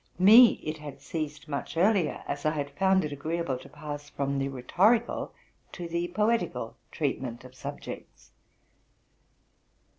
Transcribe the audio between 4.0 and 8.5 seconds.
from the rhetorical to the poetical treatment of subjects.